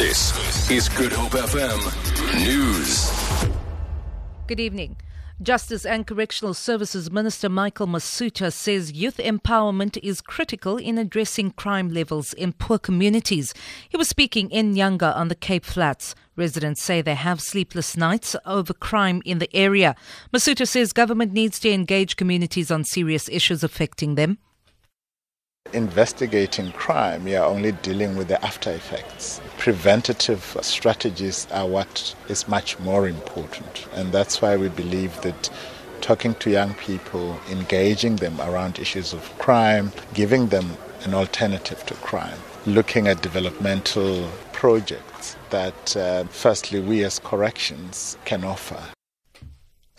[0.00, 1.78] This is Good Hope FM
[2.42, 3.12] News.
[4.46, 4.96] Good evening.
[5.42, 11.90] Justice and Correctional Services Minister Michael Masutha says youth empowerment is critical in addressing crime
[11.90, 13.52] levels in poor communities.
[13.90, 16.14] He was speaking in Nyanga on the Cape Flats.
[16.34, 19.94] Residents say they have sleepless nights over crime in the area.
[20.32, 24.38] Masutha says government needs to engage communities on serious issues affecting them.
[25.72, 29.40] Investigating crime, you're only dealing with the after effects.
[29.56, 33.86] Preventative strategies are what is much more important.
[33.94, 35.48] And that's why we believe that
[36.00, 41.94] talking to young people, engaging them around issues of crime, giving them an alternative to
[41.94, 48.82] crime, looking at developmental projects that, uh, firstly, we as corrections can offer.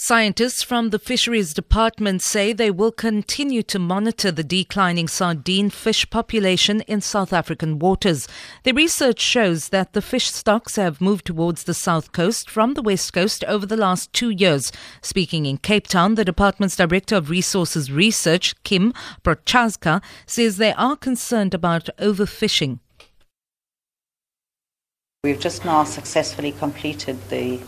[0.00, 6.08] Scientists from the Fisheries Department say they will continue to monitor the declining sardine fish
[6.08, 8.28] population in South African waters.
[8.62, 12.80] The research shows that the fish stocks have moved towards the south coast from the
[12.80, 14.70] west coast over the last two years.
[15.02, 18.92] Speaking in Cape Town, the department's Director of Resources Research, Kim
[19.24, 22.78] Prochazka, says they are concerned about overfishing.
[25.24, 27.58] We've just now successfully completed the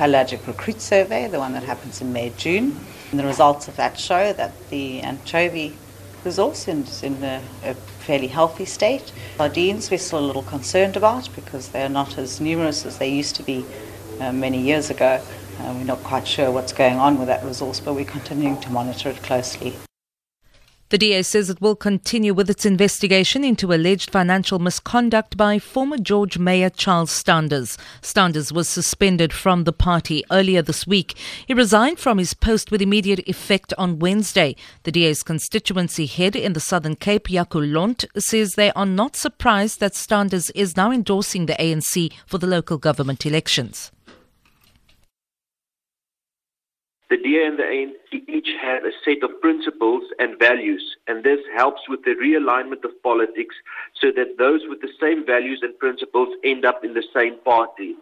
[0.00, 2.74] pelagic recruit survey, the one that happens in May, June.
[3.10, 5.76] And the results of that show that the anchovy
[6.24, 9.12] resource is in a, a fairly healthy state.
[9.36, 13.36] Sardines we're still a little concerned about because they're not as numerous as they used
[13.36, 13.62] to be
[14.20, 15.22] uh, many years ago.
[15.58, 18.70] Uh, we're not quite sure what's going on with that resource, but we're continuing to
[18.70, 19.74] monitor it closely.
[20.90, 25.96] The DA says it will continue with its investigation into alleged financial misconduct by former
[25.96, 27.78] George Mayor Charles Standers.
[28.02, 31.16] Standers was suspended from the party earlier this week.
[31.46, 34.56] He resigned from his post with immediate effect on Wednesday.
[34.82, 39.78] The DA's constituency head in the Southern Cape, Jaco Londt, says they are not surprised
[39.78, 43.92] that Standers is now endorsing the ANC for the local government elections.
[47.10, 51.40] The DA and the ANC each have a set of principles and values, and this
[51.56, 53.56] helps with the realignment of politics
[54.00, 57.96] so that those with the same values and principles end up in the same party.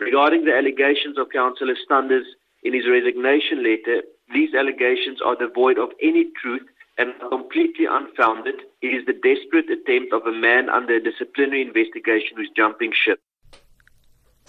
[0.00, 2.26] Regarding the allegations of Councillor Standers
[2.64, 4.02] in his resignation letter,
[4.34, 6.66] these allegations are devoid of any truth
[6.98, 8.56] and completely unfounded.
[8.82, 13.20] It is the desperate attempt of a man under a disciplinary investigation who's jumping ship.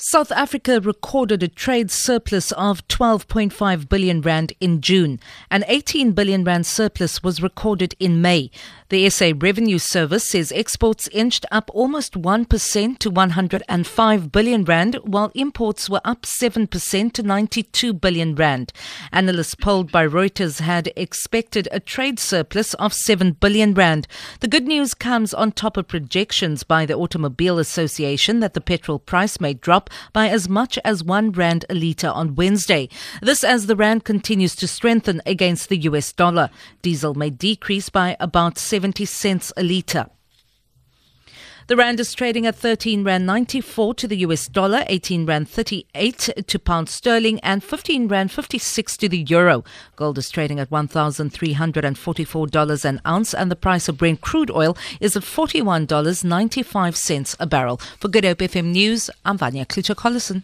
[0.01, 5.19] South Africa recorded a trade surplus of 12.5 billion rand in June.
[5.51, 8.49] An 18 billion rand surplus was recorded in May.
[8.87, 15.31] The SA Revenue Service says exports inched up almost 1% to 105 billion rand, while
[15.35, 18.71] imports were up 7% to 92 billion rand.
[19.11, 24.07] Analysts polled by Reuters had expected a trade surplus of 7 billion rand.
[24.39, 28.97] The good news comes on top of projections by the Automobile Association that the petrol
[28.97, 32.89] price may drop by as much as 1 rand a litre on Wednesday.
[33.21, 36.49] This as the rand continues to strengthen against the US dollar.
[36.81, 40.07] Diesel may decrease by about 70 cents a litre.
[41.69, 46.29] The rand is trading at 13 rand 94 to the US dollar, 18 rand 38
[46.47, 49.63] to pound sterling, and 15 rand 56 to the euro.
[49.95, 55.15] Gold is trading at $1,344 an ounce, and the price of Brent crude oil is
[55.15, 57.77] at $41.95 a barrel.
[57.99, 60.37] For Good Hope FM News, I'm Vanya Klitschko-Collison.